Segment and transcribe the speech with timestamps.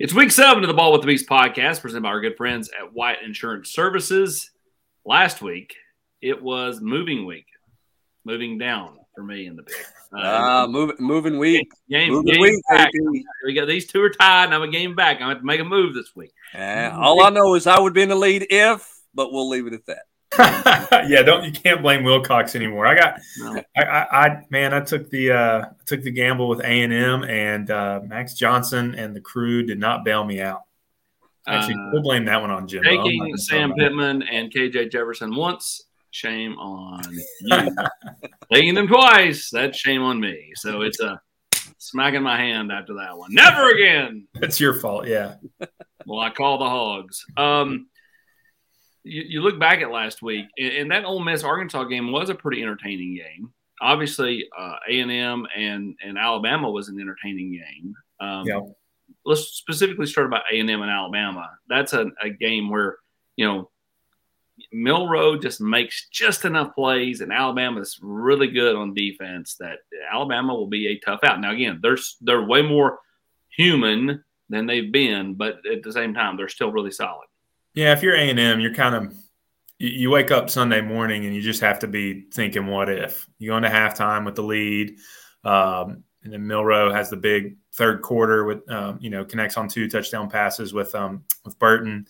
[0.00, 2.70] It's week seven of the Ball with the Beast podcast, presented by our good friends
[2.70, 4.52] at Wyatt Insurance Services.
[5.04, 5.74] Last week,
[6.22, 7.46] it was moving week,
[8.24, 9.74] moving down for me in the big.
[10.16, 11.68] Uh, uh move, moving week.
[11.90, 12.62] Game, moving game week.
[12.70, 12.90] Back.
[13.44, 15.16] We got these two are tied, and I'm a game back.
[15.16, 16.32] I'm going to make a move this week.
[16.54, 19.66] Uh, all I know is I would be in the lead if, but we'll leave
[19.66, 20.02] it at that.
[21.08, 22.86] yeah, don't you can't blame Wilcox anymore.
[22.86, 23.62] I got, no.
[23.76, 27.24] I, I, I, man, I took the uh, took the gamble with A and M,
[27.24, 30.62] and uh, Max Johnson and the crew did not bail me out.
[31.46, 32.82] Actually, uh, we'll blame that one on Jim.
[32.82, 37.76] Taking Sam Pittman and KJ Jefferson once, shame on you.
[38.52, 40.52] taking them twice, that's shame on me.
[40.54, 41.20] So it's a
[41.78, 43.32] smacking my hand after that one.
[43.32, 44.26] Never again.
[44.34, 45.06] That's your fault.
[45.06, 45.36] Yeah.
[46.06, 47.24] well, I call the hogs.
[47.36, 47.88] Um,
[49.08, 52.30] you, you look back at last week, and, and, that Ole Miss Arkansas game was
[52.30, 53.52] a pretty entertaining game.
[53.80, 57.94] Obviously, uh, A and M and Alabama was an entertaining game.
[58.20, 58.60] Um, yeah.
[59.24, 61.50] Let's specifically start about A and M and Alabama.
[61.68, 62.96] That's a, a game where
[63.36, 63.70] you know
[64.72, 69.54] Milroe just makes just enough plays, and Alabama is really good on defense.
[69.60, 69.78] That
[70.12, 71.40] Alabama will be a tough out.
[71.40, 72.98] Now, again, they're they're way more
[73.56, 77.27] human than they've been, but at the same time, they're still really solid.
[77.78, 79.14] Yeah, if you're A and M, you're kind of
[79.78, 83.50] you wake up Sunday morning and you just have to be thinking, what if you
[83.50, 84.96] go into halftime with the lead,
[85.44, 89.68] um, and then Milroe has the big third quarter with um, you know connects on
[89.68, 92.08] two touchdown passes with um, with Burton,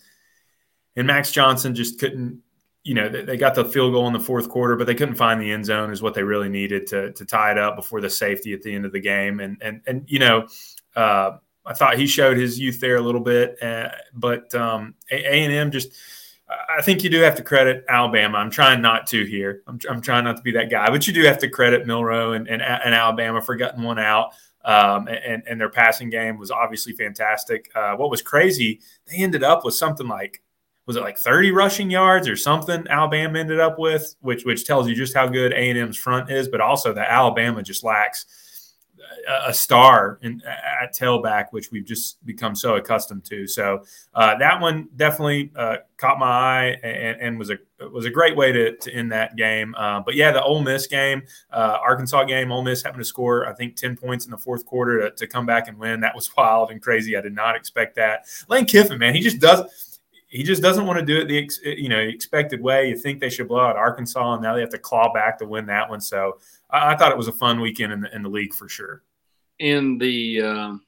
[0.95, 2.41] and Max Johnson just couldn't.
[2.83, 5.39] You know, they got the field goal in the fourth quarter, but they couldn't find
[5.39, 8.09] the end zone is what they really needed to to tie it up before the
[8.09, 9.39] safety at the end of the game.
[9.39, 10.47] And and and you know,
[10.95, 11.33] uh,
[11.69, 15.53] I thought he showed his youth there a little bit, uh, but um, A and
[15.53, 15.93] M just.
[16.75, 18.39] I think you do have to credit Alabama.
[18.39, 19.61] I'm trying not to here.
[19.67, 22.31] I'm, I'm trying not to be that guy, but you do have to credit Milroe
[22.31, 24.31] and, and, and Alabama for getting one out.
[24.65, 27.69] Um, and, and their passing game was obviously fantastic.
[27.75, 30.41] Uh, what was crazy, they ended up with something like
[30.87, 34.89] was it like 30 rushing yards or something Alabama ended up with, which which tells
[34.89, 38.25] you just how good A&M's front is, but also that Alabama just lacks
[39.27, 43.47] a star in, at tailback, which we've just become so accustomed to.
[43.47, 43.83] So
[44.13, 47.57] uh, that one definitely uh, caught my eye and, and, was a
[47.91, 49.75] was a great way to, to end that game.
[49.75, 51.21] Uh, but yeah, the Ole Miss game,
[51.51, 54.65] uh, Arkansas game, Ole Miss having to score I think ten points in the fourth
[54.65, 56.01] quarter to, to come back and win.
[56.01, 57.15] That was wild and crazy.
[57.15, 58.25] I did not expect that.
[58.47, 59.88] Lane Kiffin, man, he just does
[60.29, 61.49] he just doesn't want to do it the
[61.81, 62.89] you know expected way.
[62.89, 65.45] You think they should blow out Arkansas, and now they have to claw back to
[65.45, 65.99] win that one.
[65.99, 66.37] So
[66.69, 69.03] I, I thought it was a fun weekend in the, in the league for sure.
[69.57, 70.85] In the um,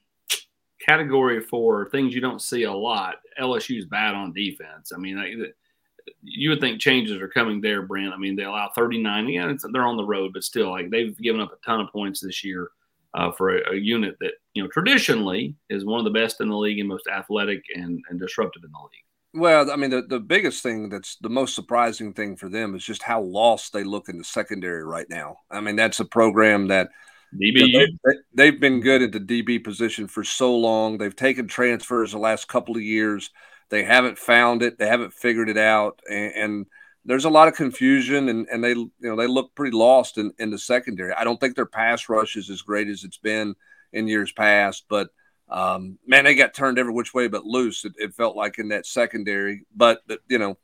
[0.80, 4.92] category for things you don't see a lot, LSU is bad on defense.
[4.94, 5.52] I mean,
[6.22, 8.14] you would think changes are coming there, Brent.
[8.14, 9.28] I mean, they allow 39.
[9.28, 12.20] Yeah, they're on the road, but still, like they've given up a ton of points
[12.20, 12.70] this year.
[13.14, 16.48] Uh, for a, a, unit that you know traditionally is one of the best in
[16.48, 19.04] the league and most athletic and, and disruptive in the league.
[19.34, 22.84] Well, I mean, the, the biggest thing that's the most surprising thing for them is
[22.84, 25.38] just how lost they look in the secondary right now.
[25.50, 26.90] I mean, that's a program that
[27.34, 27.96] DB
[28.34, 30.98] they, have been good at the DB position for so long.
[30.98, 33.30] They've taken transfers the last couple of years.
[33.70, 34.78] They haven't found it.
[34.78, 36.66] They haven't figured it out, and, and
[37.06, 40.32] there's a lot of confusion, and, and they you know they look pretty lost in,
[40.38, 41.14] in the secondary.
[41.14, 43.54] I don't think their pass rush is as great as it's been
[43.94, 45.08] in years past, but–
[45.52, 47.84] um, man, they got turned every which way but loose.
[47.84, 49.66] It, it felt like in that secondary.
[49.76, 50.56] But you know,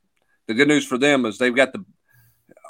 [0.47, 1.85] the good news for them is they've got the.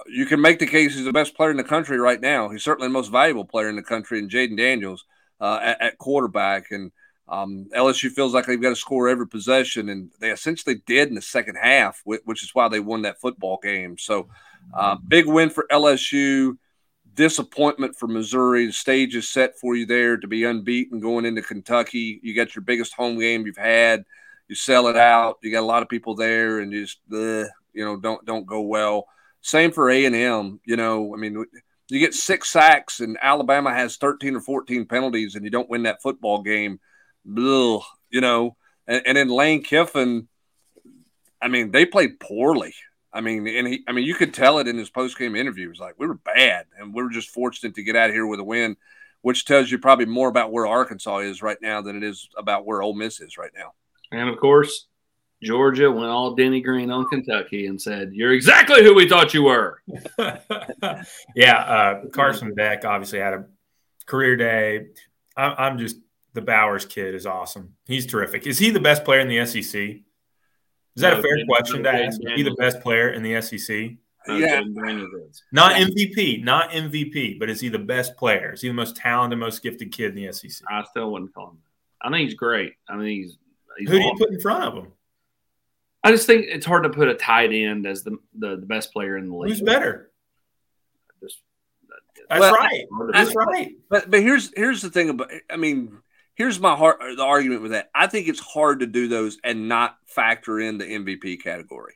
[0.08, 2.48] You can make the case he's the best player in the country right now.
[2.48, 5.04] He's certainly the most valuable player in the country, and Jayden Daniels
[5.40, 6.70] uh, at, at, quarterback.
[6.70, 6.90] And
[7.28, 11.14] um, LSU feels like they've got to score every possession, and they essentially did in
[11.14, 13.96] the second half, which is why they won that football game.
[13.98, 14.28] So,
[14.74, 16.56] uh, big win for LSU
[17.18, 18.66] disappointment for Missouri.
[18.66, 22.20] The stage is set for you there to be unbeaten going into Kentucky.
[22.22, 24.04] You got your biggest home game you've had.
[24.46, 25.38] You sell it out.
[25.42, 28.60] You got a lot of people there, and just the you know don't don't go
[28.60, 29.06] well.
[29.40, 30.60] Same for A and M.
[30.64, 31.44] You know, I mean,
[31.88, 35.82] you get six sacks, and Alabama has thirteen or fourteen penalties, and you don't win
[35.82, 36.78] that football game.
[37.26, 38.56] Ugh, you know,
[38.86, 40.28] and, and then Lane Kiffin.
[41.42, 42.74] I mean, they played poorly.
[43.12, 45.64] I mean, and he, I mean, you could tell it in his post game interview.
[45.64, 48.26] He was like, we were bad and we were just fortunate to get out here
[48.26, 48.76] with a win.
[49.22, 52.66] which tells you probably more about where Arkansas is right now than it is about
[52.66, 53.72] where Ole Miss is right now.
[54.12, 54.86] And of course,
[55.42, 59.44] Georgia went all Denny Green on Kentucky and said, "You're exactly who we thought you
[59.44, 59.82] were."
[61.34, 63.44] yeah, uh, Carson Beck obviously had a
[64.06, 64.86] career day.
[65.36, 65.96] I, I'm just
[66.34, 67.74] the Bowers kid is awesome.
[67.86, 68.46] He's terrific.
[68.46, 69.98] Is he the best player in the SEC?
[70.98, 72.20] Is that no, a fair question to ask?
[72.20, 73.92] Is he the best player in the SEC?
[74.28, 74.60] Uh, yeah.
[75.52, 78.54] Not MVP, not MVP, but is he the best player?
[78.54, 80.66] Is he the most talented, most gifted kid in the SEC?
[80.68, 81.58] I still wouldn't call him.
[82.02, 82.72] I think he's great.
[82.88, 83.38] I mean, he's,
[83.78, 84.92] he's who do you put in front of him?
[86.02, 88.92] I just think it's hard to put a tight end as the the, the best
[88.92, 89.50] player in the league.
[89.50, 90.10] Who's better?
[91.22, 91.38] Just,
[92.28, 92.86] that's well, right.
[93.12, 93.70] That's right.
[93.88, 95.30] But but here's here's the thing about.
[95.48, 95.98] I mean,
[96.38, 96.98] here's my heart.
[97.02, 97.90] Uh, the argument with that.
[97.94, 101.94] I think it's hard to do those and not factor in the MVP category.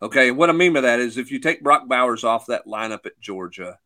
[0.00, 3.04] Okay, what I mean by that is if you take Brock Bowers off that lineup
[3.04, 3.78] at Georgia,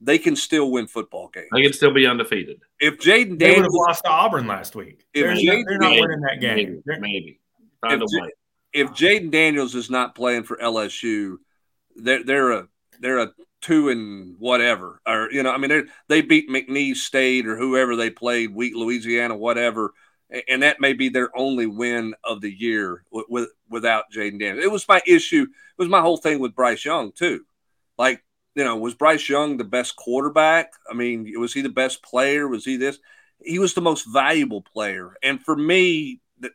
[0.00, 1.48] they can still win football games.
[1.52, 2.62] They can still be undefeated.
[2.80, 6.00] If Jayden Daniels would have lost to Auburn last week, if they're, Jayden, they're not
[6.00, 6.82] winning that game.
[6.86, 7.40] Maybe, maybe.
[7.84, 8.30] If,
[8.72, 11.36] if Jayden Daniels is not playing for LSU,
[11.96, 12.68] they're they're a
[13.00, 17.56] they're a two and whatever, or you know, I mean, they beat McNeese State or
[17.56, 19.92] whoever they played, weak Louisiana, whatever,
[20.48, 24.64] and that may be their only win of the year with, with without Jayden Daniels.
[24.64, 25.42] It was my issue.
[25.42, 27.44] It was my whole thing with Bryce Young too.
[27.96, 28.22] Like,
[28.54, 30.72] you know, was Bryce Young the best quarterback?
[30.90, 32.48] I mean, was he the best player?
[32.48, 32.98] Was he this?
[33.40, 36.50] He was the most valuable player, and for me, the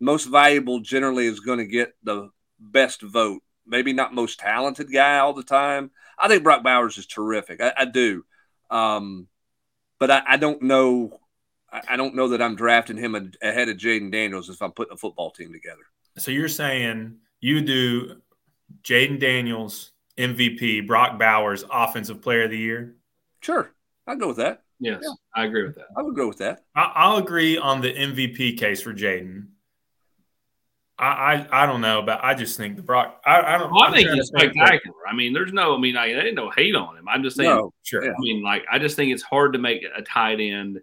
[0.00, 3.42] most valuable generally is going to get the best vote.
[3.66, 5.90] Maybe not most talented guy all the time.
[6.20, 7.60] I think Brock Bowers is terrific.
[7.60, 8.24] I, I do,
[8.70, 9.28] um,
[9.98, 11.18] but I, I, don't know.
[11.70, 14.96] I, don't know that I'm drafting him ahead of Jayden Daniels if I'm putting a
[14.96, 15.82] football team together.
[16.16, 18.20] So you're saying you do
[18.82, 22.96] Jayden Daniels MVP, Brock Bowers Offensive Player of the Year?
[23.40, 23.70] Sure,
[24.06, 24.62] I'll go with that.
[24.80, 25.10] Yes, yeah.
[25.34, 25.86] I agree with that.
[25.96, 26.64] I would go with that.
[26.74, 29.48] I, will agree on the MVP case for Jayden.
[30.98, 33.22] I, I, I don't know, but I just think the Brock.
[33.24, 33.70] I, I don't.
[33.70, 34.96] Well, I think he's spectacular.
[35.06, 35.76] I mean, there's no.
[35.76, 37.08] I mean, I, I ain't no hate on him.
[37.08, 37.48] I'm just saying.
[37.48, 38.04] No, sure.
[38.04, 40.80] I mean, like, I just think it's hard to make a tight end.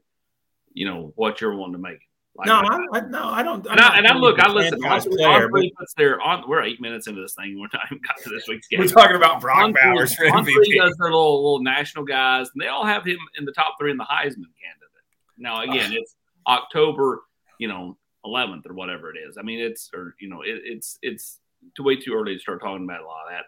[0.74, 2.00] You know what you're wanting to make.
[2.38, 3.66] Like, no, I, I, no, I don't.
[3.66, 4.80] And, I, and I look, I listen.
[4.82, 6.44] Player, but, puts there on.
[6.48, 7.58] We're eight minutes into this thing.
[7.60, 8.82] We're not even got to this week's game.
[8.82, 10.78] We're talking about Brock Bowers for MVP.
[10.78, 13.92] does their little little national guys, and they all have him in the top three
[13.92, 14.92] in the Heisman candidate.
[15.38, 16.16] Now, again, uh, it's
[16.48, 17.24] October.
[17.58, 19.38] You know, 11th or whatever it is.
[19.38, 21.40] I mean, it's or you know, it, it's it's
[21.76, 23.46] too way too early to start talking about a lot of that.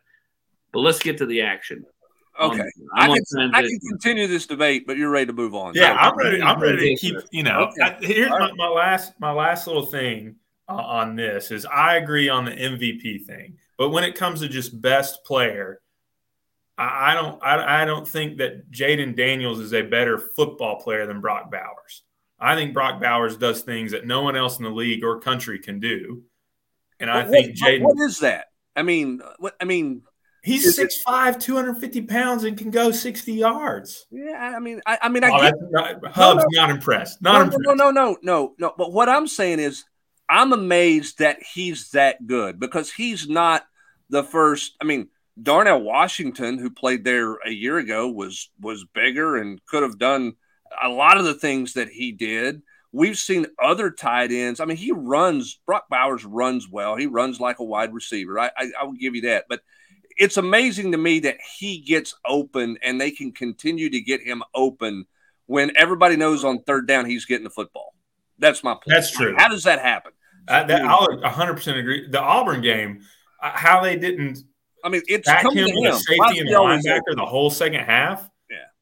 [0.73, 1.85] But let's get to the action.
[2.39, 2.63] Okay,
[2.95, 5.73] I can, I can continue this debate, but you're ready to move on.
[5.73, 6.41] Yeah, I'm ready.
[6.41, 7.15] I'm ready to keep.
[7.31, 7.81] You know, okay.
[7.81, 10.35] I, here's my, my, last my last little thing
[10.69, 14.47] uh, on this is I agree on the MVP thing, but when it comes to
[14.47, 15.81] just best player,
[16.77, 21.07] I, I don't I, I don't think that Jayden Daniels is a better football player
[21.07, 22.03] than Brock Bowers.
[22.39, 25.59] I think Brock Bowers does things that no one else in the league or country
[25.59, 26.23] can do.
[26.99, 27.83] And I think Jayden.
[27.83, 28.47] What is that?
[28.75, 30.03] I mean, what I mean,
[30.43, 34.05] he's 6'5", 250 pounds, and can go sixty yards.
[34.11, 36.61] Yeah, I mean, I, I mean, I oh, get, not, Hub's no, no.
[36.61, 37.21] not impressed.
[37.21, 37.61] Not no, impressed.
[37.61, 38.73] No, no, no, no, no.
[38.77, 39.85] But what I'm saying is,
[40.29, 43.65] I'm amazed that he's that good because he's not
[44.09, 44.75] the first.
[44.81, 45.09] I mean,
[45.41, 50.35] Darnell Washington, who played there a year ago, was was bigger and could have done
[50.81, 52.61] a lot of the things that he did.
[52.91, 54.59] We've seen other tight ends.
[54.59, 55.59] I mean, he runs.
[55.65, 56.95] Brock Bowers runs well.
[56.95, 58.39] He runs like a wide receiver.
[58.39, 59.45] I, I, I will give you that.
[59.49, 59.61] But
[60.17, 64.41] it's amazing to me that he gets open and they can continue to get him
[64.55, 65.05] open
[65.45, 67.93] when everybody knows on third down he's getting the football.
[68.39, 68.85] That's my point.
[68.87, 69.35] That's true.
[69.37, 70.11] How does that happen?
[70.47, 72.07] Uh, that, I'll 100% agree.
[72.09, 73.01] The Auburn game,
[73.41, 74.39] uh, how they didn't.
[74.83, 78.29] I mean, it's back him with safety and linebacker the whole second half.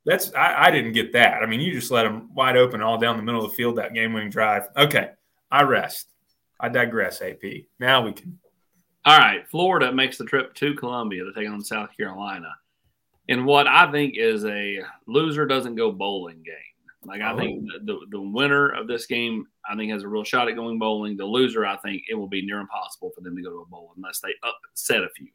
[0.05, 1.41] That's I, I, didn't get that.
[1.41, 3.77] I mean, you just let them wide open all down the middle of the field
[3.77, 4.67] that game winning drive.
[4.77, 5.11] Okay,
[5.51, 6.11] I rest.
[6.59, 7.21] I digress.
[7.21, 7.41] AP.
[7.79, 8.37] Now we can.
[9.05, 12.49] All right, Florida makes the trip to Columbia to take on South Carolina,
[13.27, 16.55] in what I think is a loser doesn't go bowling game.
[17.03, 17.37] Like I oh.
[17.37, 20.79] think the, the winner of this game, I think has a real shot at going
[20.79, 21.17] bowling.
[21.17, 23.65] The loser, I think it will be near impossible for them to go to a
[23.65, 25.27] bowl unless they upset a few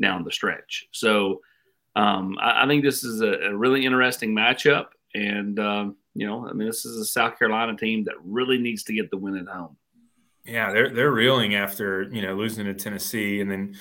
[0.00, 0.88] down the stretch.
[0.92, 1.40] So
[1.96, 4.86] um, I, I, think this is a, a really interesting matchup.
[5.14, 8.82] And, um, you know, I mean, this is a South Carolina team that really needs
[8.84, 9.76] to get the win at home.
[10.44, 13.76] Yeah, they're they're reeling after you know losing to Tennessee and then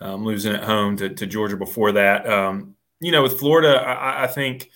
[0.00, 2.28] um, losing at home to, to Georgia before that.
[2.28, 4.70] Um, you know, with Florida, I, I, think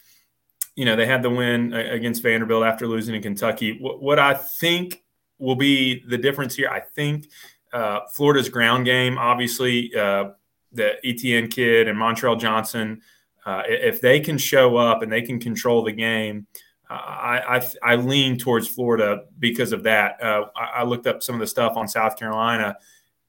[0.77, 3.79] you know they had the win against Vanderbilt after losing in Kentucky.
[3.81, 5.03] What, what I think
[5.39, 7.29] will be the difference here, I think
[7.73, 9.95] uh, Florida's ground game, obviously.
[9.95, 10.31] Uh,
[10.75, 13.01] the Etienne kid and Montrell Johnson,
[13.47, 16.47] uh, if they can show up and they can control the game,
[16.89, 20.23] I, I, I lean towards Florida because of that.
[20.23, 22.77] Uh, I, I, looked up some of the stuff on South Carolina.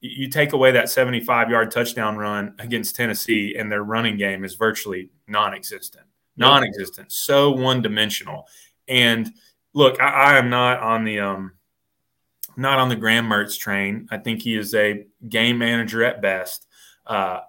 [0.00, 4.54] You, take away that 75 yard touchdown run against Tennessee, and their running game is
[4.54, 6.04] virtually non existent.
[6.36, 7.10] Non existent.
[7.10, 8.46] So one dimensional.
[8.88, 9.32] And
[9.72, 11.52] look, I, I, am not on the um,
[12.56, 14.06] not on the Graham Mertz train.
[14.10, 16.65] I think he is a game manager at best.
[17.06, 17.40] Uh,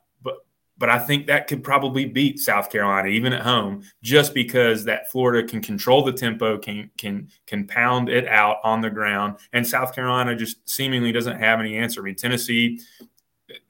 [0.78, 5.12] but I think that could probably beat South Carolina even at home, just because that
[5.12, 9.66] Florida can control the tempo, can can can pound it out on the ground, and
[9.66, 12.02] South Carolina just seemingly doesn't have any answer.
[12.02, 12.80] I mean, Tennessee,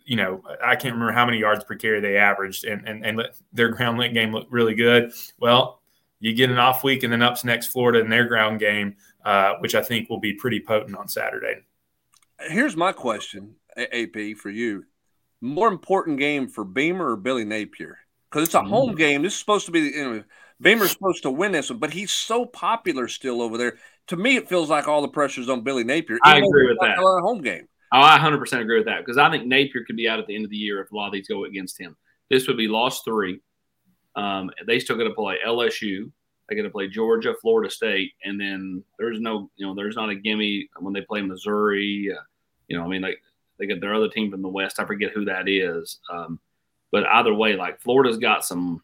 [0.06, 3.24] you know, I can't remember how many yards per carry they averaged, and and and
[3.54, 5.14] their ground link game looked really good.
[5.40, 5.82] Well,
[6.20, 9.54] you get an off week, and then up's next Florida in their ground game, uh,
[9.60, 11.62] which I think will be pretty potent on Saturday.
[12.50, 14.86] Here's my question, AP, for you
[15.42, 17.98] more important game for Beamer or Billy Napier?
[18.30, 18.68] Because it's a mm.
[18.68, 19.22] home game.
[19.22, 20.24] This is supposed to be, the you know,
[20.60, 23.78] Beamer's supposed to win this one, but he's so popular still over there.
[24.08, 26.18] To me, it feels like all the pressure's on Billy Napier.
[26.24, 26.98] I agree with that.
[26.98, 27.68] A home game.
[27.94, 30.36] Oh, I 100% agree with that because I think Napier could be out at the
[30.36, 31.96] end of the year if a lot of these go against him.
[32.30, 33.40] This would be lost three.
[34.16, 36.12] Um, they still got to play LSU.
[36.50, 40.10] They got to play Georgia, Florida State, and then there's no, you know, there's not
[40.10, 42.10] a gimme when they play Missouri.
[42.14, 42.22] Uh,
[42.68, 43.22] you know, I mean, like
[43.58, 44.80] they got their other team from the West.
[44.80, 46.00] I forget who that is.
[46.12, 46.40] Um,
[46.92, 48.82] but either way, like Florida's got some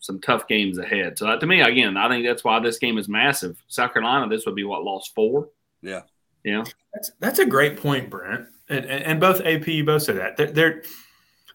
[0.00, 1.18] some tough games ahead.
[1.18, 3.62] So to me, again, I think that's why this game is massive.
[3.68, 5.50] South Carolina, this would be what lost four.
[5.82, 6.02] Yeah,
[6.44, 6.64] yeah.
[6.94, 8.46] That's that's a great point, Brent.
[8.68, 10.36] And, and, and both AP, you both said that.
[10.36, 10.82] They're, they're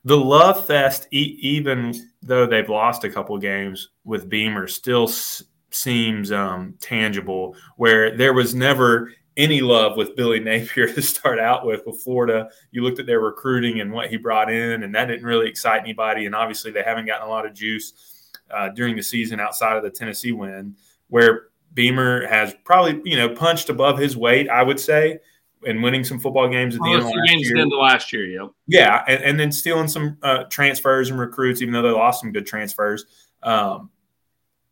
[0.04, 5.44] the love fest, e- even though they've lost a couple games with Beamer, still s-
[5.72, 7.56] seems um, tangible.
[7.78, 12.50] Where there was never any love with Billy Napier to start out with with Florida.
[12.72, 15.82] You looked at their recruiting and what he brought in, and that didn't really excite
[15.82, 16.26] anybody.
[16.26, 19.84] And obviously, they haven't gotten a lot of juice uh, during the season outside of
[19.84, 20.76] the Tennessee win,
[21.10, 25.20] where Beamer has probably you know punched above his weight, I would say,
[25.66, 27.58] and winning some football games at the end of last games year.
[27.58, 28.52] the last year, yep.
[28.68, 32.32] Yeah, and, and then stealing some uh, transfers and recruits, even though they lost some
[32.32, 33.06] good transfers.
[33.44, 33.90] Um,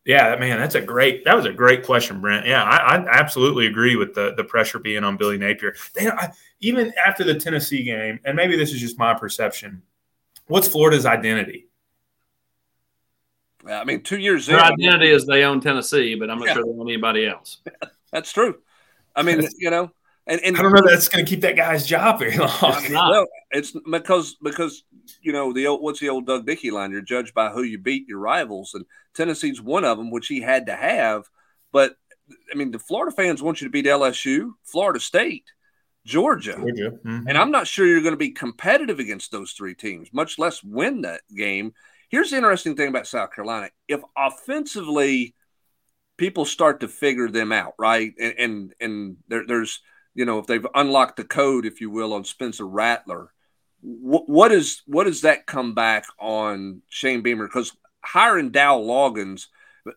[0.06, 1.24] yeah, man, that's a great.
[1.26, 2.46] That was a great question, Brent.
[2.46, 5.76] Yeah, I, I absolutely agree with the the pressure being on Billy Napier.
[5.94, 9.82] They, I, even after the Tennessee game, and maybe this is just my perception.
[10.48, 11.68] What's Florida's identity?
[13.66, 14.46] I mean, two years.
[14.46, 16.54] Their in, identity is they own Tennessee, but I'm not yeah.
[16.56, 17.60] sure they own anybody else.
[18.12, 18.58] That's true.
[19.16, 19.90] I mean, you know,
[20.28, 22.50] and, and I don't know that's going to keep that guy's job very long.
[22.62, 24.84] It's no, it's because because
[25.22, 26.92] you know the old what's the old Doug Dickey line?
[26.92, 30.42] You're judged by who you beat your rivals, and Tennessee's one of them, which he
[30.42, 31.30] had to have.
[31.72, 31.96] But
[32.52, 35.46] I mean, the Florida fans want you to beat LSU, Florida State,
[36.06, 36.92] Georgia, Georgia.
[37.06, 37.28] Mm-hmm.
[37.28, 40.64] and I'm not sure you're going to be competitive against those three teams, much less
[40.64, 41.74] win that game.
[42.10, 45.36] Here's the interesting thing about South Carolina: if offensively
[46.18, 49.80] people start to figure them out, right, and and, and there, there's
[50.16, 53.30] you know if they've unlocked the code, if you will, on Spencer Rattler.
[53.86, 57.48] What, what is what does that come back on Shane Beamer?
[57.48, 59.48] Because hiring Dow Loggins,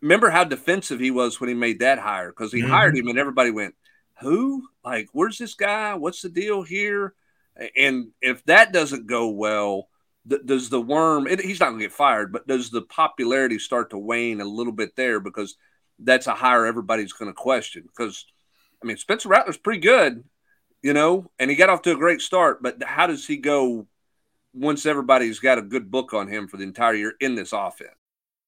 [0.02, 2.70] Remember how defensive he was when he made that hire because he mm-hmm.
[2.70, 3.74] hired him and everybody went,
[4.20, 4.68] "Who?
[4.84, 5.94] Like, where's this guy?
[5.94, 7.14] What's the deal here?"
[7.76, 9.88] And if that doesn't go well,
[10.28, 11.26] th- does the worm?
[11.26, 14.44] It, he's not going to get fired, but does the popularity start to wane a
[14.44, 15.56] little bit there because
[16.00, 17.84] that's a hire everybody's going to question?
[17.86, 18.26] Because
[18.82, 20.24] I mean, Spencer Rattler's pretty good,
[20.82, 23.86] you know, and he got off to a great start, but how does he go
[24.56, 27.90] once everybody's got a good book on him for the entire year in this offense.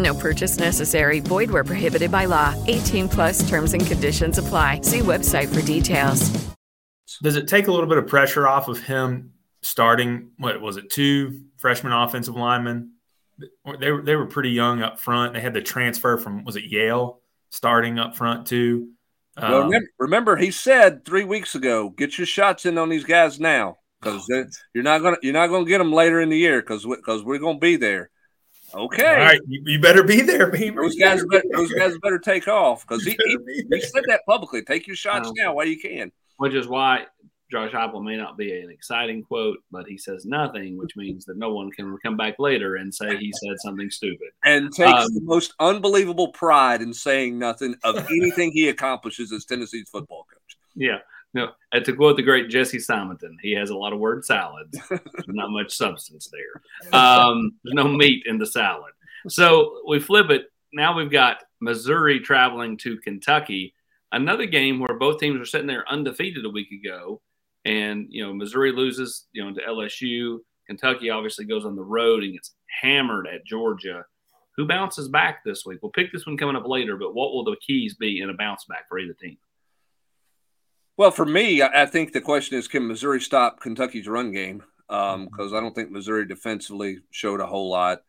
[0.00, 1.20] No purchase necessary.
[1.20, 2.54] Void where prohibited by law.
[2.66, 4.80] 18 plus terms and conditions apply.
[4.82, 6.30] See website for details.
[7.22, 10.90] Does it take a little bit of pressure off of him starting, what was it,
[10.90, 12.92] two freshman offensive linemen?
[13.78, 15.34] They were, they were pretty young up front.
[15.34, 18.90] They had the transfer from, was it Yale, starting up front too?
[19.36, 23.04] Well, um, remember, remember, he said three weeks ago, get your shots in on these
[23.04, 23.78] guys now.
[24.00, 24.26] because
[24.74, 27.36] you're not gonna you're not gonna get them later in the year because because we,
[27.36, 28.10] are gonna be there.
[28.74, 30.82] Okay, all right, you, you better be there, Beamer.
[30.82, 34.62] Those guys, better, those guys better take off because he, he, he, said that publicly.
[34.62, 36.12] Take your shots um, now while you can.
[36.36, 37.06] Which is why
[37.50, 41.36] Josh Heupel may not be an exciting quote, but he says nothing, which means that
[41.36, 44.28] no one can come back later and say he said something stupid.
[44.44, 49.44] And takes um, the most unbelievable pride in saying nothing of anything he accomplishes as
[49.44, 50.56] Tennessee's football coach.
[50.76, 50.98] Yeah.
[51.32, 54.76] No, and to quote the great Jesse Simonton, he has a lot of word salads.
[55.28, 56.98] not much substance there.
[57.00, 58.92] Um, there's no meat in the salad.
[59.28, 60.46] So we flip it.
[60.72, 63.74] Now we've got Missouri traveling to Kentucky.
[64.12, 67.20] Another game where both teams were sitting there undefeated a week ago.
[67.64, 70.38] And, you know, Missouri loses, you know, to LSU.
[70.66, 74.04] Kentucky obviously goes on the road and gets hammered at Georgia.
[74.56, 75.78] Who bounces back this week?
[75.82, 78.34] We'll pick this one coming up later, but what will the keys be in a
[78.34, 79.36] bounce back for either team?
[81.00, 84.62] Well, for me, I think the question is can Missouri stop Kentucky's run game?
[84.86, 85.56] Because um, mm-hmm.
[85.56, 88.02] I don't think Missouri defensively showed a whole lot.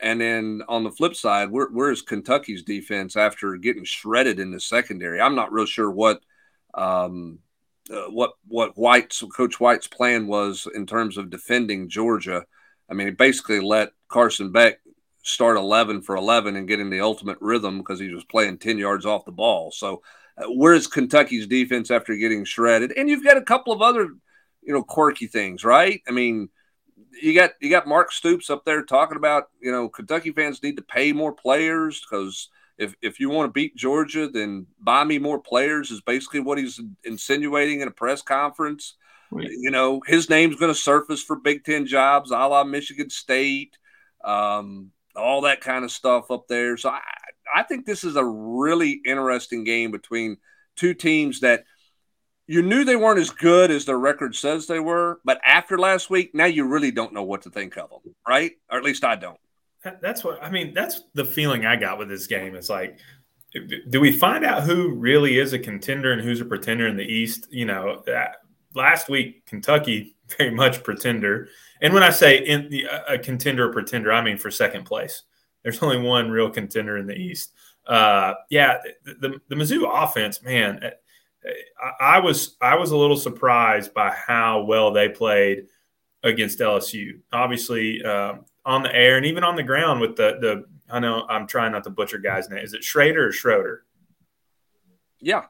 [0.00, 4.60] And then on the flip side, where, where's Kentucky's defense after getting shredded in the
[4.60, 5.20] secondary?
[5.20, 6.22] I'm not real sure what
[6.72, 7.40] um,
[7.90, 12.46] uh, what what White's Coach White's plan was in terms of defending Georgia.
[12.88, 14.78] I mean, he basically let Carson Beck
[15.22, 18.78] start 11 for 11 and get in the ultimate rhythm because he was playing 10
[18.78, 19.70] yards off the ball.
[19.70, 20.00] So,
[20.46, 22.92] where's Kentucky's defense after getting shredded?
[22.96, 24.08] And you've got a couple of other,
[24.62, 26.00] you know, quirky things, right?
[26.08, 26.48] I mean,
[27.20, 30.76] you got you got Mark Stoops up there talking about, you know, Kentucky fans need
[30.76, 35.18] to pay more players because if if you want to beat Georgia, then buy me
[35.18, 38.94] more players is basically what he's insinuating in a press conference.
[39.30, 39.48] Right.
[39.50, 43.76] You know, his name's going to surface for Big Ten jobs, a la Michigan State,
[44.24, 46.76] um, all that kind of stuff up there.
[46.76, 47.00] So I,
[47.54, 50.36] I think this is a really interesting game between
[50.76, 51.64] two teams that
[52.46, 56.08] you knew they weren't as good as their record says they were, but after last
[56.08, 58.52] week, now you really don't know what to think of them, right?
[58.70, 59.38] Or at least I don't.
[60.00, 60.74] That's what I mean.
[60.74, 62.54] That's the feeling I got with this game.
[62.54, 62.98] It's like,
[63.88, 67.04] do we find out who really is a contender and who's a pretender in the
[67.04, 67.46] East?
[67.50, 68.32] You know, uh,
[68.74, 71.48] last week Kentucky very much pretender,
[71.80, 75.22] and when I say in the, a contender or pretender, I mean for second place.
[75.68, 77.52] There's only one real contender in the East.
[77.86, 80.80] Uh, yeah, the, the, the Mizzou offense, man,
[81.78, 85.66] I, I was I was a little surprised by how well they played
[86.22, 87.20] against LSU.
[87.34, 91.26] Obviously, um, on the air and even on the ground with the the I know
[91.28, 92.64] I'm trying not to butcher guys' name.
[92.64, 93.84] Is it Schrader or Schroeder?
[95.20, 95.44] Yeah.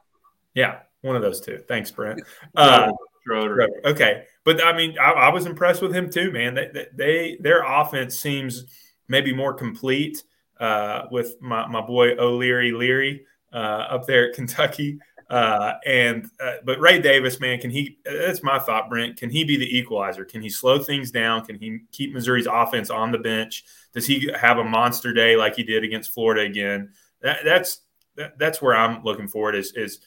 [0.53, 1.59] Yeah, one of those two.
[1.65, 2.21] Thanks, Brent.
[2.57, 2.91] Uh,
[3.23, 3.69] Schroeder.
[3.85, 6.55] Okay, but I mean, I, I, was impressed with him too, man.
[6.55, 8.65] They, they their offense seems
[9.09, 10.23] maybe more complete
[10.59, 13.55] uh, with my my boy O'Leary Leary uh,
[13.89, 14.99] up there at Kentucky.
[15.29, 17.99] Uh, and uh, but Ray Davis, man, can he?
[18.03, 19.17] That's my thought, Brent.
[19.17, 20.25] Can he be the equalizer?
[20.25, 21.45] Can he slow things down?
[21.45, 23.63] Can he keep Missouri's offense on the bench?
[23.93, 26.89] Does he have a monster day like he did against Florida again?
[27.21, 27.81] That, that's
[28.15, 29.55] that, that's where I'm looking for it.
[29.55, 29.99] Is is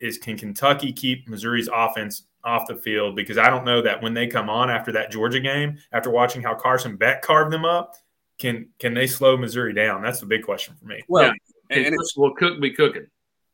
[0.00, 3.16] is can Kentucky keep Missouri's offense off the field?
[3.16, 6.42] Because I don't know that when they come on after that Georgia game, after watching
[6.42, 7.96] how Carson Beck carved them up,
[8.38, 10.02] can can they slow Missouri down?
[10.02, 11.02] That's the big question for me.
[11.08, 11.32] Well, yeah.
[11.70, 13.06] and, and it's will cook be cooking.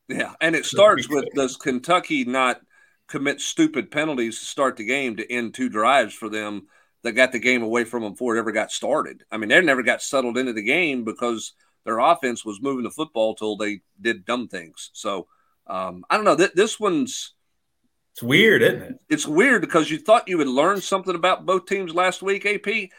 [0.09, 2.61] Yeah, and it starts with does Kentucky not
[3.09, 6.67] commit stupid penalties to start the game to end two drives for them
[7.03, 9.25] that got the game away from them before it ever got started.
[9.31, 12.91] I mean, they never got settled into the game because their offense was moving the
[12.91, 14.91] football till they did dumb things.
[14.93, 15.27] So
[15.67, 16.37] um, I don't know.
[16.37, 17.35] Th- this one's
[18.13, 18.95] it's weird, isn't it?
[19.09, 22.91] It's weird because you thought you would learn something about both teams last week, AP,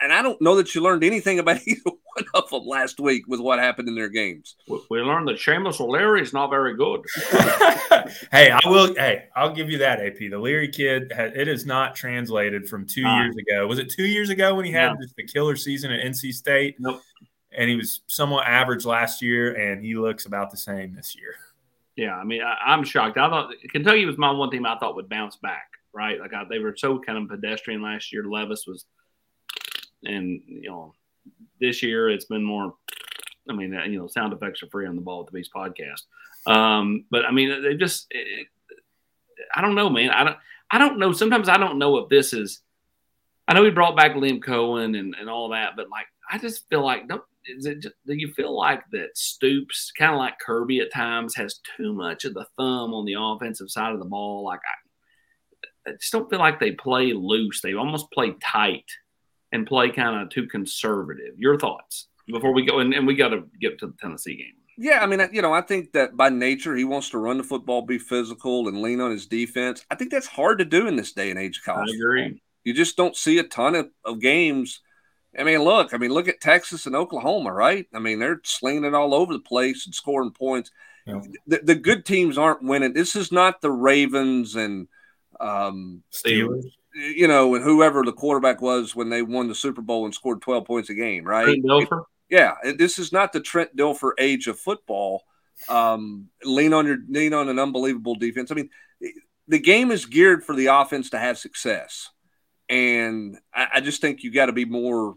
[0.00, 3.26] and I don't know that you learned anything about either one of them last week
[3.26, 4.56] with what happened in their games.
[4.90, 7.04] We learned that Seamus O'Leary is not very good.
[8.32, 8.94] hey, I will.
[8.94, 10.18] Hey, I'll give you that, AP.
[10.18, 13.66] The Leary kid, it is not translated from two uh, years ago.
[13.66, 16.76] Was it two years ago when he had just a killer season at NC State?
[16.78, 17.00] Nope.
[17.52, 21.34] And he was somewhat average last year, and he looks about the same this year.
[21.96, 23.18] Yeah, I mean, I, am shocked.
[23.18, 25.66] I thought Kentucky was my one team I thought would bounce back.
[25.92, 28.24] Right, like I, they were so kind of pedestrian last year.
[28.24, 28.84] Levis was
[30.04, 30.94] and you know,
[31.60, 32.74] this year it's been more.
[33.48, 36.02] I mean, you know, sound effects are free on the Ball with the Beast podcast.
[36.46, 38.06] Um, but I mean, they just.
[38.10, 38.46] It,
[39.54, 40.10] I don't know, man.
[40.10, 40.36] I don't.
[40.70, 41.12] I don't know.
[41.12, 42.60] Sometimes I don't know if this is.
[43.48, 46.68] I know we brought back Liam Coen and, and all that, but like I just
[46.68, 50.80] feel like don't is it do you feel like that Stoops kind of like Kirby
[50.80, 54.44] at times has too much of the thumb on the offensive side of the ball?
[54.44, 54.60] Like
[55.86, 57.60] I, I just don't feel like they play loose.
[57.60, 58.84] They almost play tight
[59.52, 61.38] and play kind of too conservative.
[61.38, 64.54] Your thoughts before we go, and, and we got to get to the Tennessee game.
[64.78, 67.44] Yeah, I mean, you know, I think that by nature he wants to run the
[67.44, 69.84] football, be physical, and lean on his defense.
[69.90, 71.90] I think that's hard to do in this day and age of college.
[71.90, 72.42] I agree.
[72.64, 74.80] You just don't see a ton of, of games.
[75.38, 77.86] I mean, look, I mean, look at Texas and Oklahoma, right?
[77.94, 80.70] I mean, they're slinging it all over the place and scoring points.
[81.06, 81.20] Yeah.
[81.46, 82.94] The, the good teams aren't winning.
[82.94, 84.88] This is not the Ravens and
[85.40, 90.04] um, Steelers, you know, and whoever the quarterback was when they won the Super Bowl
[90.04, 91.62] and scored 12 points a game, right?
[91.62, 92.04] Dilfer.
[92.28, 95.22] yeah, this is not the Trent Dilfer age of football.
[95.68, 98.50] Um, lean on your lean on an unbelievable defense.
[98.50, 98.70] I mean,
[99.46, 102.08] the game is geared for the offense to have success,
[102.68, 105.16] and I, I just think you got to be more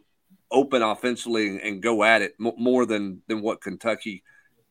[0.51, 4.23] open offensively and, and go at it more than than what Kentucky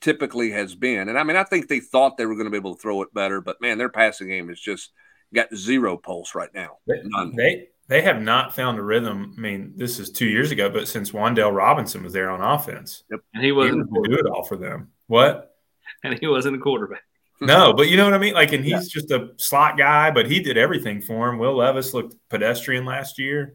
[0.03, 1.09] typically has been.
[1.09, 3.03] And I mean, I think they thought they were going to be able to throw
[3.03, 4.93] it better, but man, their passing game is just
[5.35, 6.79] got zero pulse right now.
[6.87, 7.35] None.
[7.37, 9.35] They they have not found a rhythm.
[9.37, 13.05] I mean, this is two years ago, but since Wan'Dale Robinson was there on offense,
[13.11, 13.21] yep.
[13.35, 14.91] and he wasn't he do it all for them.
[15.07, 15.49] What?
[16.05, 17.03] And he wasn't a quarterback.
[17.41, 18.35] no, but you know what I mean.
[18.35, 19.01] Like, and he's yeah.
[19.01, 21.39] just a slot guy, but he did everything for him.
[21.39, 23.55] Will Levis looked pedestrian last year.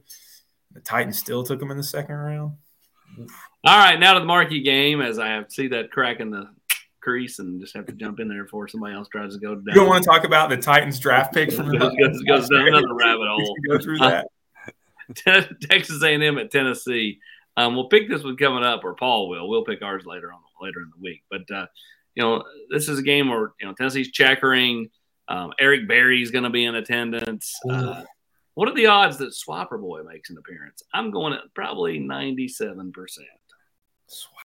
[0.71, 2.53] The Titans still took him in the second round.
[3.17, 3.27] All
[3.77, 6.47] right, now to the marquee game as I see that crack in the
[7.07, 9.63] crease and just have to jump in there before somebody else tries to go down.
[9.67, 12.67] You don't want to talk about the Titans draft pick from goes, goes, goes down
[12.67, 13.55] another rabbit hole.
[13.69, 14.27] go through that.
[15.69, 17.19] Texas A&M at Tennessee.
[17.55, 19.47] Um, we'll pick this one coming up, or Paul will.
[19.47, 21.23] We'll pick ours later on later in the week.
[21.31, 21.67] But uh,
[22.13, 24.89] you know, this is a game where you know Tennessee's checkering.
[25.29, 27.53] Um, Eric Berry's going to be in attendance.
[27.69, 28.03] Uh,
[28.55, 30.83] what are the odds that Swapper Boy makes an appearance?
[30.93, 33.27] I'm going at probably 97 percent.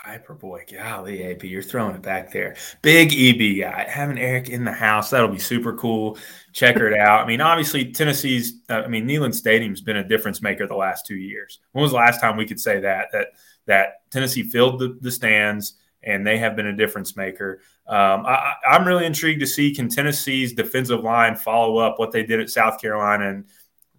[0.02, 2.56] Hyper boy, golly, AP, you're throwing it back there.
[2.80, 6.16] Big EB guy, having Eric in the house, that'll be super cool.
[6.54, 7.22] Check it out.
[7.22, 11.04] I mean, obviously, Tennessee's, uh, I mean, Neyland Stadium's been a difference maker the last
[11.04, 11.58] two years.
[11.72, 13.08] When was the last time we could say that?
[13.12, 13.28] That
[13.66, 17.60] that Tennessee filled the, the stands and they have been a difference maker.
[17.86, 22.22] Um, I, I'm really intrigued to see can Tennessee's defensive line follow up what they
[22.22, 23.44] did at South Carolina and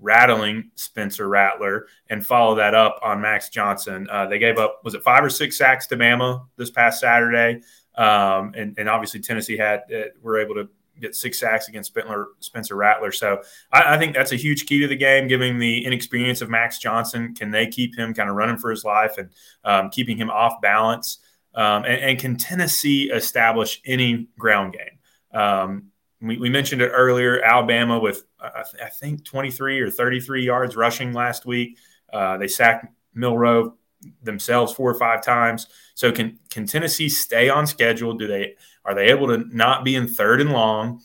[0.02, 4.08] rattling Spencer Rattler and follow that up on Max Johnson.
[4.12, 7.62] Uh, they gave up, was it five or six sacks to Bama this past Saturday?
[7.96, 10.70] Um, and, and, obviously Tennessee had, uh, were able to
[11.02, 13.12] get six sacks against Spencer, Spencer Rattler.
[13.12, 16.50] So I, I, think that's a huge key to the game, given the inexperience of
[16.50, 17.36] Max Johnson.
[17.36, 19.30] Can they keep him kind of running for his life and
[19.66, 21.20] um, keeping him off balance?
[21.54, 25.40] Um, and, and, can Tennessee establish any ground game?
[25.42, 27.42] Um, we, we mentioned it earlier.
[27.44, 31.78] Alabama with uh, I think 23 or 33 yards rushing last week.
[32.12, 33.76] Uh, they sacked Milroe
[34.24, 35.68] themselves four or five times.
[35.96, 38.14] So can can Tennessee stay on schedule?
[38.14, 41.02] Do they are they able to not be in third and long?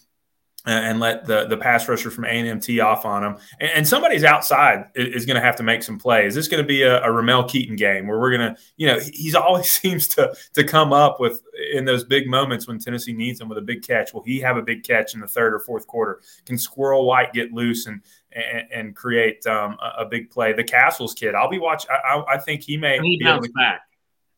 [0.66, 3.36] And let the the pass rusher from A&M tee off on them.
[3.60, 6.28] And, and somebody's outside is, going to have to make some plays.
[6.28, 8.60] Is this is going to be a, a Ramel Keyton game where we're going to,
[8.76, 11.40] you know, he's always seems to to come up with
[11.72, 14.12] in those big moments when Tennessee needs him with a big catch.
[14.12, 16.20] Will he have a big catch in the third or fourth quarter?
[16.44, 18.02] Can Squirrel White get loose and
[18.32, 20.52] and, and create um, a, a, big play?
[20.52, 21.90] The Castles kid, I'll be watching.
[21.90, 22.96] I, I, think he may.
[22.96, 23.82] Can he bounce back?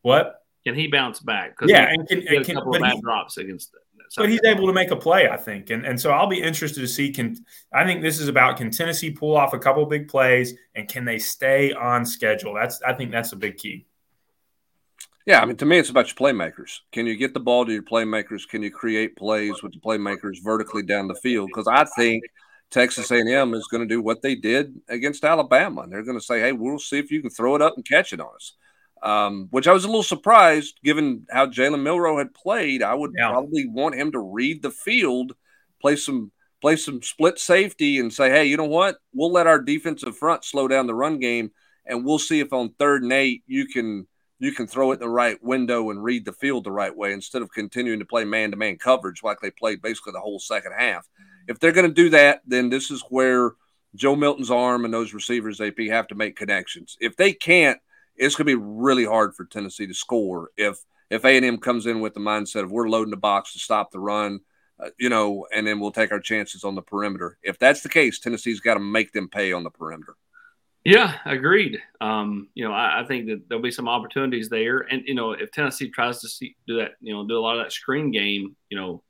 [0.03, 0.43] What?
[0.64, 1.57] Can he bounce back?
[1.64, 3.81] Yeah, and can, and can, a couple of bad he, drops against it
[4.16, 6.81] but he's able to make a play, I think, and and so I'll be interested
[6.81, 7.11] to see.
[7.11, 7.37] Can
[7.73, 11.05] I think this is about can Tennessee pull off a couple big plays and can
[11.05, 12.55] they stay on schedule?
[12.55, 13.87] That's I think that's a big key.
[15.27, 16.81] Yeah, I mean, to me, it's about your playmakers.
[16.90, 18.49] Can you get the ball to your playmakers?
[18.49, 21.51] Can you create plays with the playmakers vertically down the field?
[21.53, 22.25] Because I think
[22.71, 26.25] Texas A&M is going to do what they did against Alabama, and they're going to
[26.25, 28.55] say, "Hey, we'll see if you can throw it up and catch it on us."
[29.03, 32.83] Um, which I was a little surprised given how Jalen Milroe had played.
[32.83, 33.31] I would yeah.
[33.31, 35.35] probably want him to read the field,
[35.81, 38.99] play some play some split safety, and say, hey, you know what?
[39.13, 41.51] We'll let our defensive front slow down the run game,
[41.87, 44.07] and we'll see if on third and eight you can
[44.41, 47.43] you can throw it the right window and read the field the right way instead
[47.43, 50.73] of continuing to play man to man coverage like they played basically the whole second
[50.79, 51.07] half.
[51.49, 53.53] If they're going to do that, then this is where
[53.95, 56.97] Joe Milton's arm and those receivers AP have to make connections.
[57.01, 57.81] If they can't,
[58.18, 60.78] it's going to be really hard for Tennessee to score if
[61.11, 63.59] if A and M comes in with the mindset of we're loading the box to
[63.59, 64.40] stop the run,
[64.78, 67.38] uh, you know, and then we'll take our chances on the perimeter.
[67.42, 70.16] If that's the case, Tennessee's got to make them pay on the perimeter.
[70.85, 71.81] Yeah, agreed.
[72.00, 75.33] Um, you know, I, I, think that there'll be some opportunities there, and you know,
[75.33, 78.11] if Tennessee tries to see, do that, you know, do a lot of that screen
[78.11, 79.02] game, you know,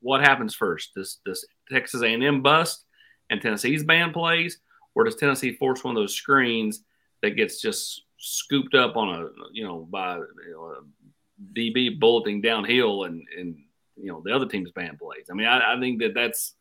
[0.00, 0.94] what happens first?
[0.94, 2.84] Does this Texas A&M bust
[3.30, 4.58] and Tennessee's band plays,
[4.94, 6.82] or does Tennessee force one of those screens?
[7.22, 12.40] That gets just scooped up on a you know by you know, a DB bulleting
[12.40, 13.56] downhill and and
[13.96, 15.26] you know the other team's band plays.
[15.30, 16.54] I mean, I, I think that that's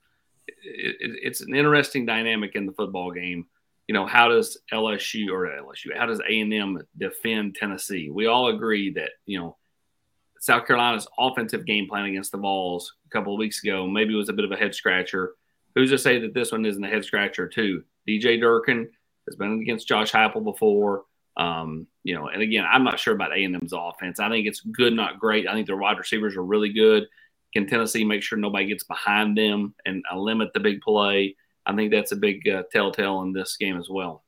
[0.47, 3.45] it, it's an interesting dynamic in the football game.
[3.87, 8.09] You know, how does LSU or LSU, how does A and M defend Tennessee?
[8.09, 9.57] We all agree that you know
[10.39, 14.29] South Carolina's offensive game plan against the Vols a couple of weeks ago maybe was
[14.29, 15.33] a bit of a head scratcher.
[15.75, 17.83] Who's to say that this one isn't a head scratcher too?
[18.07, 18.89] DJ Durkin
[19.27, 21.03] has been against Josh Heupel before.
[21.37, 24.19] Um, you know, and again, I'm not sure about A&M's offense.
[24.19, 25.47] I think it's good, not great.
[25.47, 27.07] I think their wide receivers are really good.
[27.53, 31.35] Can Tennessee make sure nobody gets behind them and uh, limit the big play?
[31.65, 34.23] I think that's a big uh, telltale in this game as well.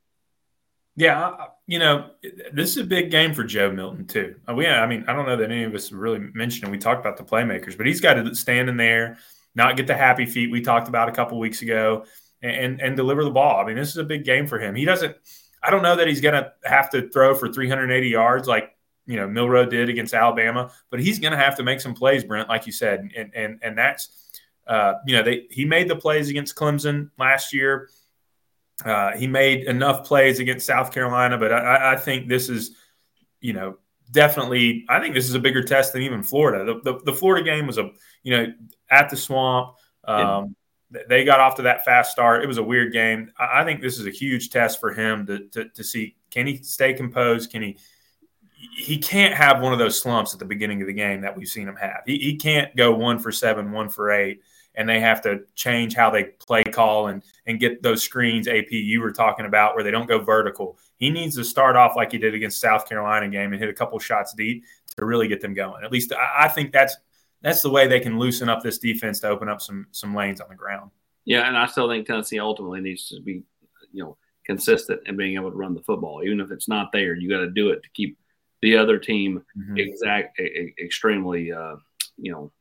[0.96, 1.36] Yeah,
[1.68, 2.10] you know,
[2.52, 4.36] this is a big game for Joe Milton too.
[4.50, 6.72] Uh, we, I mean, I don't know that any of us really mentioned.
[6.72, 9.20] We talked about the playmakers, but he's got to stand in there,
[9.54, 12.06] not get the happy feet we talked about a couple weeks ago,
[12.42, 13.60] and and deliver the ball.
[13.60, 14.76] I mean, this is a big game for him.
[14.76, 15.16] He doesn't.
[15.64, 19.16] I don't know that he's going to have to throw for 380 yards like you
[19.16, 22.50] know Milroe did against Alabama, but he's going to have to make some plays, Brent,
[22.50, 26.30] like you said, and and and that's uh, you know they he made the plays
[26.30, 27.90] against Clemson last year.
[28.86, 32.76] Uh, he made enough plays against South Carolina, but I, I, think this is,
[33.42, 33.80] you know,
[34.12, 34.86] definitely.
[34.88, 36.64] I think this is a bigger test than even Florida.
[36.64, 37.90] The, the, the Florida game was a,
[38.22, 38.54] you know,
[38.92, 39.76] at the swamp.
[40.04, 40.56] Um.
[41.08, 42.44] They got off to that fast start.
[42.44, 43.32] It was a weird game.
[43.38, 46.48] I, I think this is a huge test for him to, to, to see can
[46.48, 47.52] he stay composed?
[47.52, 47.78] Can he?
[48.76, 51.48] He can't have one of those slumps at the beginning of the game that we've
[51.48, 52.02] seen him have.
[52.06, 54.42] He, he can't go one for seven, one for eight
[54.78, 58.72] and they have to change how they play call and and get those screens AP
[58.72, 60.78] you were talking about where they don't go vertical.
[60.98, 63.74] He needs to start off like he did against South Carolina game and hit a
[63.74, 64.64] couple shots deep
[64.96, 65.84] to really get them going.
[65.84, 66.96] At least I think that's
[67.42, 70.42] that's the way they can loosen up this defense to open up some some lanes
[70.42, 70.92] on the ground.
[71.26, 73.44] Yeah, and I still think Tennessee ultimately needs to be,
[73.92, 76.24] you know, consistent in being able to run the football.
[76.24, 78.18] Even if it's not there, you got to do it to keep
[78.62, 79.78] the other team mm-hmm.
[79.78, 80.40] exact
[80.82, 81.76] extremely, uh,
[82.18, 82.52] you know,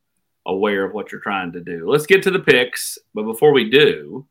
[0.45, 1.89] aware of what you're trying to do.
[1.89, 4.27] Let's get to the picks, but before we do,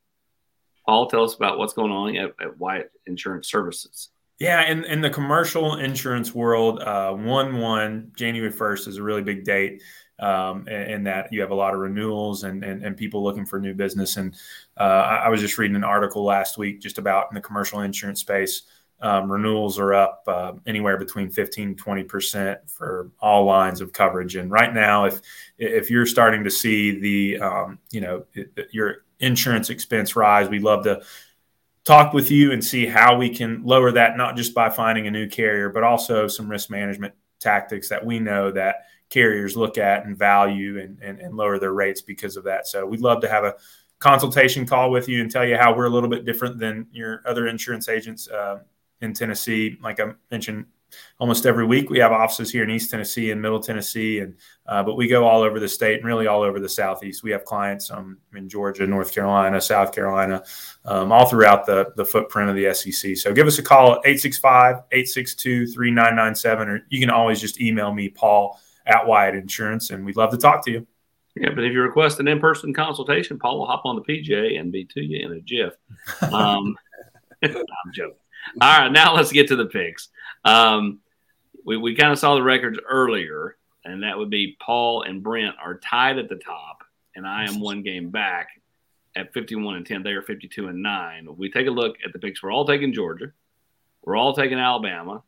[0.87, 4.11] Paul, tell us about what's going on at, at Wyatt Insurance Services.
[4.38, 9.22] Yeah, in, in the commercial insurance world, uh, 1 1, January 1st is a really
[9.22, 9.82] big date.
[10.18, 13.61] Um, and, that you have a lot of renewals and, and, and people looking for
[13.61, 14.16] new business.
[14.16, 14.35] And
[14.79, 18.20] uh, I, was just reading an article last week just about in the commercial insurance
[18.20, 18.62] space
[19.00, 24.50] um, renewals are up uh, anywhere between 15 20% for all lines of coverage and
[24.50, 25.20] right now if
[25.59, 28.24] if you're starting to see the um, you know
[28.70, 31.02] your insurance expense rise we'd love to
[31.85, 35.11] talk with you and see how we can lower that not just by finding a
[35.11, 40.05] new carrier but also some risk management tactics that we know that carriers look at
[40.05, 43.29] and value and, and, and lower their rates because of that so we'd love to
[43.29, 43.55] have a
[43.99, 47.23] consultation call with you and tell you how we're a little bit different than your
[47.27, 48.59] other insurance agents uh,
[49.01, 49.77] in Tennessee.
[49.83, 50.66] Like I mentioned,
[51.19, 54.83] almost every week we have offices here in East Tennessee and Middle Tennessee, and uh,
[54.83, 57.23] but we go all over the state and really all over the Southeast.
[57.23, 60.45] We have clients um, in Georgia, North Carolina, South Carolina,
[60.85, 63.16] um, all throughout the the footprint of the SEC.
[63.16, 68.61] So give us a call at 865-862-3997, or you can always just email me, Paul
[68.87, 70.87] at Wyatt Insurance, and we'd love to talk to you.
[71.35, 74.72] Yeah, but if you request an in-person consultation, Paul will hop on the PJ and
[74.72, 75.75] be to you in a jiff.
[76.33, 76.77] Um,
[77.42, 78.16] I'm joking.
[78.61, 80.09] All right, now let's get to the picks.
[80.44, 81.01] Um,
[81.64, 85.57] we we kind of saw the records earlier, and that would be Paul and Brent
[85.62, 88.49] are tied at the top, and I am one game back
[89.16, 90.03] at 51 and 10.
[90.03, 91.37] They are 52 and 9.
[91.37, 92.42] We take a look at the picks.
[92.42, 93.33] We're all taking Georgia.
[94.03, 95.22] We're all taking Alabama.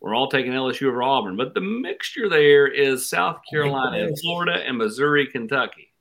[0.00, 1.36] We're all taking LSU over Auburn.
[1.36, 5.92] But the mixture there is South Carolina, Florida, and Missouri, Kentucky.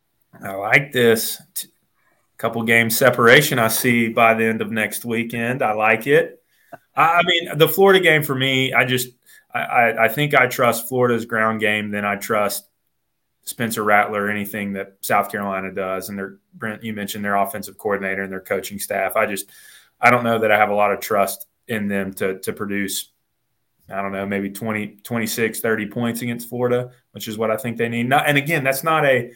[0.43, 1.41] I like this
[2.37, 5.61] couple games separation I see by the end of next weekend.
[5.61, 6.41] I like it.
[6.95, 9.09] I mean, the Florida game for me, I just
[9.53, 12.67] I, I think I trust Florida's ground game than I trust
[13.43, 16.09] Spencer Rattler, anything that South Carolina does.
[16.09, 19.15] And their Brent, you mentioned their offensive coordinator and their coaching staff.
[19.15, 19.49] I just
[19.99, 23.11] I don't know that I have a lot of trust in them to to produce
[23.89, 27.77] I don't know, maybe 20, 26, 30 points against Florida, which is what I think
[27.77, 28.09] they need.
[28.09, 29.31] Not, and again, that's not a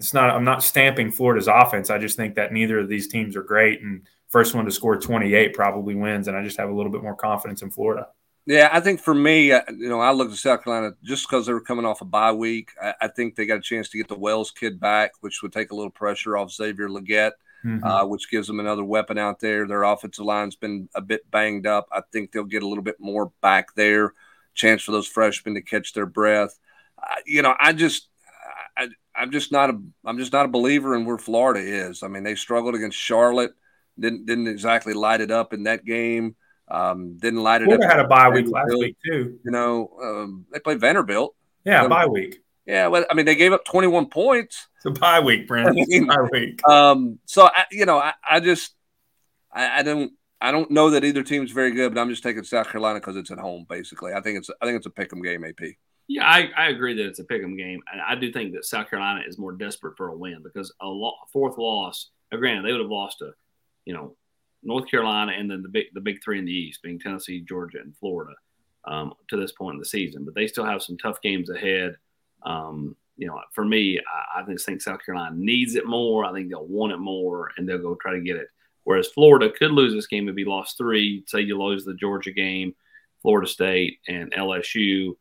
[0.00, 1.90] it's not I'm not stamping Florida's offense.
[1.90, 4.98] I just think that neither of these teams are great and first one to score
[4.98, 8.08] 28 probably wins and I just have a little bit more confidence in Florida.
[8.46, 11.46] Yeah, I think for me, uh, you know, I looked at South Carolina just because
[11.46, 12.72] they were coming off a bye week.
[12.82, 15.52] I, I, think they got a chance to get the Wells kid back, which would
[15.52, 17.32] take a little pressure off Xavier Legette,
[17.64, 17.84] mm-hmm.
[17.84, 19.66] uh, which gives them another weapon out there.
[19.66, 21.88] Their offensive line's been a bit banged up.
[21.90, 24.14] I think they'll get a little bit more back there.
[24.54, 26.58] Chance for those freshmen to catch their breath.
[26.98, 28.08] Uh, you know, I just
[28.76, 32.02] I, I'm just not a I'm just not a believer in where Florida is.
[32.02, 33.52] I mean, they struggled against Charlotte,
[33.98, 36.36] didn't didn't exactly light it up in that game.
[36.68, 37.92] Um, didn't light it Florida up.
[37.92, 39.38] had a bye week last week too.
[39.44, 41.34] You know, um, they played Vanderbilt.
[41.64, 42.43] Yeah, bye week.
[42.66, 44.68] Yeah, well, I mean, they gave up 21 points.
[44.76, 45.78] It's a bye week, Brandon.
[45.78, 46.66] I mean, bye week.
[46.66, 48.74] Um, so I, you know, I, I just
[49.52, 52.44] I, I don't I don't know that either team's very good, but I'm just taking
[52.44, 53.66] South Carolina because it's at home.
[53.68, 55.44] Basically, I think it's I think it's a pick'em game.
[55.44, 55.74] AP.
[56.06, 57.80] Yeah, I, I agree that it's a pick'em game.
[57.90, 60.86] I, I do think that South Carolina is more desperate for a win because a
[60.86, 62.10] lo- fourth loss.
[62.30, 63.30] Granted, they would have lost to,
[63.84, 64.16] you know,
[64.64, 67.78] North Carolina and then the big the big three in the East, being Tennessee, Georgia,
[67.78, 68.34] and Florida,
[68.86, 70.24] um, to this point in the season.
[70.24, 71.96] But they still have some tough games ahead.
[72.44, 76.24] Um, you know, for me, I, I just think South Carolina needs it more.
[76.24, 78.48] I think they'll want it more, and they'll go try to get it.
[78.84, 81.24] Whereas Florida could lose this game if he lost three.
[81.26, 82.74] Say you lose the Georgia game,
[83.22, 85.16] Florida State, and LSU,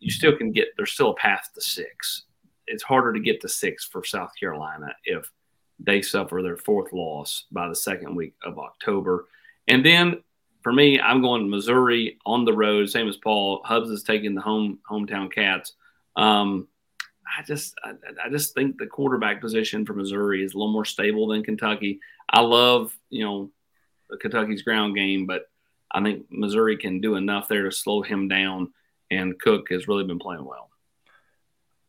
[0.00, 0.68] you still can get.
[0.76, 2.24] There's still a path to six.
[2.66, 5.30] It's harder to get to six for South Carolina if
[5.78, 9.26] they suffer their fourth loss by the second week of October.
[9.68, 10.22] And then
[10.62, 13.62] for me, I'm going to Missouri on the road, same as Paul.
[13.64, 15.74] Hubbs is taking the home hometown Cats.
[16.20, 16.68] Um,
[17.26, 17.92] I just I,
[18.26, 22.00] I, just think the quarterback position for Missouri is a little more stable than Kentucky.
[22.28, 23.50] I love you know
[24.20, 25.48] Kentucky's ground game, but
[25.90, 28.72] I think Missouri can do enough there to slow him down.
[29.10, 30.68] And Cook has really been playing well.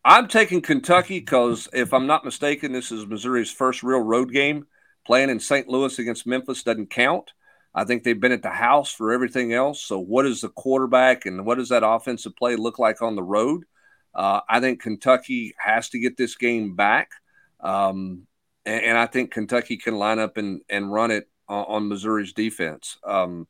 [0.03, 4.65] I'm taking Kentucky because if I'm not mistaken, this is Missouri's first real road game.
[5.05, 5.67] Playing in St.
[5.67, 7.31] Louis against Memphis doesn't count.
[7.75, 9.81] I think they've been at the house for everything else.
[9.81, 13.23] So, what does the quarterback and what does that offensive play look like on the
[13.23, 13.65] road?
[14.13, 17.11] Uh, I think Kentucky has to get this game back.
[17.59, 18.27] Um,
[18.65, 22.33] and, and, I think Kentucky can line up and, and run it on, on Missouri's
[22.33, 22.97] defense.
[23.03, 23.47] Um,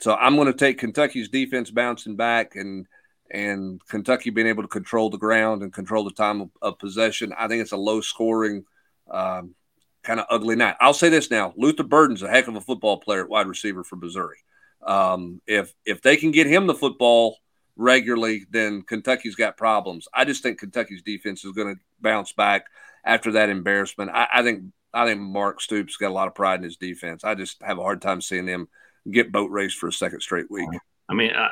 [0.00, 2.86] so, I'm going to take Kentucky's defense bouncing back and
[3.30, 7.32] and Kentucky being able to control the ground and control the time of, of possession.
[7.36, 8.64] I think it's a low scoring,
[9.10, 9.54] um,
[10.02, 10.76] kind of ugly night.
[10.80, 13.84] I'll say this now: Luther Burden's a heck of a football player at wide receiver
[13.84, 14.38] for Missouri.
[14.82, 17.38] Um, if if they can get him the football
[17.76, 20.08] regularly, then Kentucky's got problems.
[20.14, 22.66] I just think Kentucky's defense is going to bounce back
[23.04, 24.10] after that embarrassment.
[24.12, 27.24] I, I, think I think Mark Stoops got a lot of pride in his defense.
[27.24, 28.68] I just have a hard time seeing them
[29.10, 30.68] get boat raced for a second straight week.
[31.08, 31.48] I mean, uh,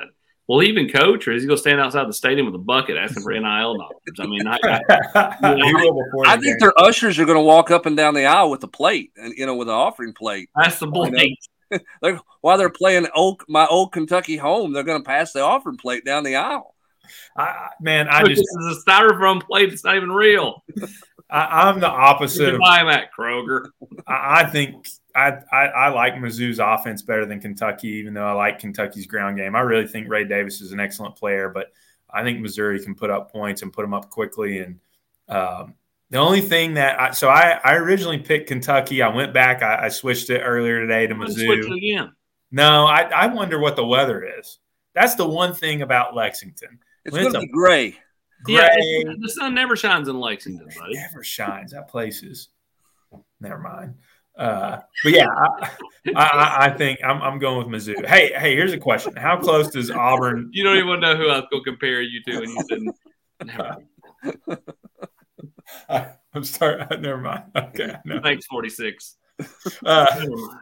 [0.48, 2.96] will even coach, or is he going to stand outside the stadium with a bucket
[2.96, 3.92] asking for NIL dollars?
[4.18, 7.86] I mean, I, I, you know, I think their ushers are going to walk up
[7.86, 10.48] and down the aisle with a plate, and you know, with an offering plate.
[10.56, 11.18] That's the point.
[11.18, 11.34] You know?
[12.02, 15.76] they're, while they're playing old, my old Kentucky home, they're going to pass the offering
[15.76, 16.74] plate down the aisle.
[17.36, 19.72] I, man, I just this is a styrofoam plate.
[19.72, 20.62] It's not even real.
[21.30, 22.52] I, am the opposite.
[22.52, 23.66] You buy them at Kroger.
[24.06, 28.32] I, I think I, I, I like Mizzou's offense better than Kentucky, even though I
[28.32, 29.56] like Kentucky's ground game.
[29.56, 31.72] I really think Ray Davis is an excellent player, but
[32.10, 34.58] I think Missouri can put up points and put them up quickly.
[34.58, 34.78] And
[35.28, 35.74] um,
[36.12, 39.00] the only thing that I, so I, I originally picked Kentucky.
[39.00, 39.62] I went back.
[39.62, 41.46] I, I switched it earlier today to Mizzou.
[41.46, 42.12] Switch it again.
[42.50, 44.58] No, I, I wonder what the weather is.
[44.94, 46.80] That's the one thing about Lexington.
[47.06, 47.96] It's going to be gray.
[48.44, 48.56] Gray.
[48.56, 50.92] Yeah, the sun never shines in Lexington, buddy.
[50.92, 51.72] It never shines.
[51.72, 52.50] That place is.
[53.40, 53.94] Never mind.
[54.36, 55.70] Uh, but yeah, I,
[56.14, 58.04] I, I, think I'm, I'm going with Mizzou.
[58.04, 60.50] Hey, hey, here's a question: How close does Auburn?
[60.52, 62.92] You don't even know who I was going to compare you to when you
[63.48, 64.58] said.
[65.88, 66.84] I, am sorry.
[66.98, 67.44] Never mind.
[67.56, 67.94] Okay.
[68.04, 68.20] No.
[68.20, 69.16] Thanks, 46.
[69.84, 70.06] Uh,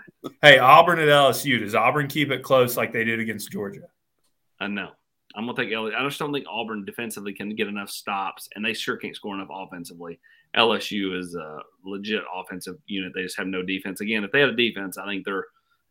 [0.43, 1.61] hey, Auburn at LSU.
[1.61, 3.89] Does Auburn keep it close like they did against Georgia?
[4.61, 4.91] I uh, know.
[5.35, 5.95] I'm gonna take LSU.
[5.95, 9.35] I just don't think Auburn defensively can get enough stops, and they sure can't score
[9.35, 10.19] enough offensively.
[10.57, 13.13] LSU is a legit offensive unit.
[13.15, 14.01] They just have no defense.
[14.01, 15.47] Again, if they had a defense, I think they're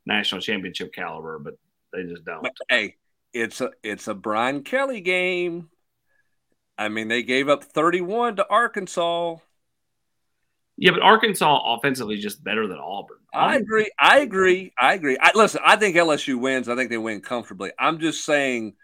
[0.06, 1.54] national championship caliber, but
[1.94, 2.44] they just don't.
[2.44, 2.96] But, hey,
[3.34, 5.70] it's a it's a Brian Kelly game.
[6.80, 9.36] I mean, they gave up 31 to Arkansas.
[10.78, 13.18] Yeah, but Arkansas offensively is just better than Auburn.
[13.34, 13.92] I agree.
[14.00, 14.74] I agree.
[14.80, 15.18] I agree.
[15.20, 16.70] I, listen, I think LSU wins.
[16.70, 17.72] I think they win comfortably.
[17.78, 18.74] I'm just saying–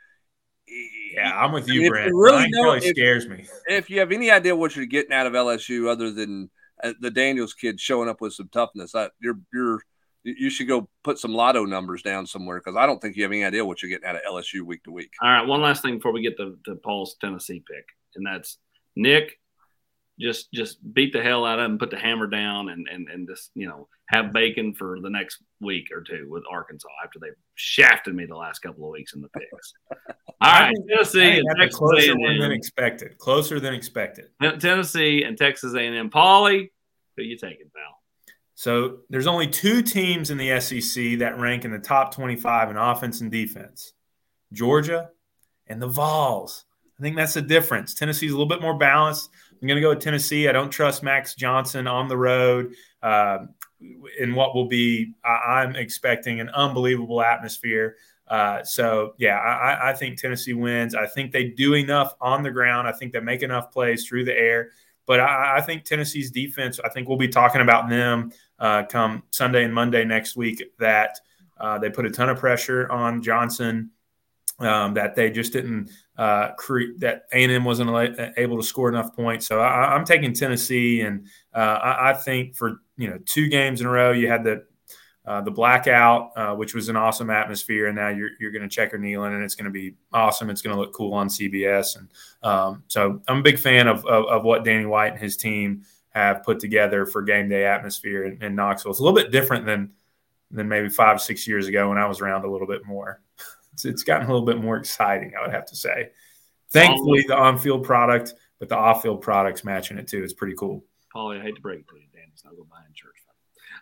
[1.13, 2.11] yeah, I'm with you, Brent.
[2.13, 3.45] Really Ryan if, scares me.
[3.67, 6.49] If you have any idea what you're getting out of LSU, other than
[6.83, 9.81] uh, the Daniels kid showing up with some toughness, I, you're you're
[10.25, 13.31] you should go put some lotto numbers down somewhere because I don't think you have
[13.31, 15.11] any idea what you're getting out of LSU week to week.
[15.21, 17.85] All right, one last thing before we get to, to Paul's Tennessee pick,
[18.15, 18.57] and that's
[18.95, 19.39] Nick
[20.19, 23.27] just just beat the hell out of him, put the hammer down, and and and
[23.27, 27.29] just you know have bacon for the next week or two with Arkansas after they
[27.55, 29.73] shafted me the last couple of weeks in the picks.
[30.41, 32.39] All right, Tennessee and Texas closer A&M.
[32.39, 33.17] than expected.
[33.17, 34.25] Closer than expected.
[34.59, 36.09] Tennessee and Texas A&M.
[36.09, 36.69] Paulie,
[37.17, 37.99] who you taking, pal?
[38.55, 42.77] So there's only two teams in the SEC that rank in the top 25 in
[42.77, 43.93] offense and defense:
[44.53, 45.09] Georgia
[45.67, 46.65] and the Vols.
[46.97, 47.93] I think that's the difference.
[47.93, 49.29] Tennessee's a little bit more balanced.
[49.51, 50.47] I'm going to go with Tennessee.
[50.47, 52.73] I don't trust Max Johnson on the road
[53.03, 53.39] uh,
[54.19, 57.97] in what will be, I, am expecting an unbelievable atmosphere.
[58.27, 60.95] Uh, so, yeah, I, I, think Tennessee wins.
[60.95, 62.87] I think they do enough on the ground.
[62.87, 64.71] I think they make enough plays through the air.
[65.05, 69.23] But I, I think Tennessee's defense, I think we'll be talking about them uh, come
[69.31, 71.19] Sunday and Monday next week that
[71.59, 73.91] uh, they put a ton of pressure on Johnson
[74.59, 79.47] um, that they just didn't uh, create that A&M wasn't able to score enough points.
[79.47, 83.81] So I, am taking Tennessee, and uh, I, I, think for you know two games
[83.81, 84.63] in a row, you had the
[85.27, 88.69] uh, the blackout, uh, which was an awesome atmosphere, and now you're you're going to
[88.69, 90.49] check checker Neyland, and it's going to be awesome.
[90.49, 92.09] It's going to look cool on CBS, and
[92.43, 95.83] um, so I'm a big fan of, of, of what Danny White and his team
[96.15, 98.91] have put together for game day atmosphere in, in Knoxville.
[98.91, 99.91] It's a little bit different than
[100.49, 103.21] than maybe five six years ago when I was around a little bit more.
[103.73, 106.11] It's, it's gotten a little bit more exciting, I would have to say.
[106.69, 110.23] Thankfully, the on-field product, but the off-field products matching it too.
[110.23, 110.85] It's pretty cool.
[111.13, 112.23] Paulie, I hate to break it to you, Dan.
[112.33, 113.11] It's not going behind church.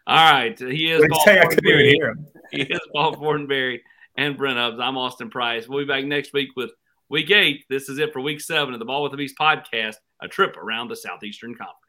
[0.06, 1.06] All right, he is.
[1.10, 2.28] Paul say I couldn't even hear him.
[2.52, 3.80] he is Paul Fortenberry
[4.18, 4.80] and Brent Hubbs.
[4.80, 5.68] I'm Austin Price.
[5.68, 6.72] We'll be back next week with
[7.10, 7.66] Week Eight.
[7.70, 9.96] This is it for Week Seven of the Ball with the Beast podcast.
[10.22, 11.83] A trip around the Southeastern Conference.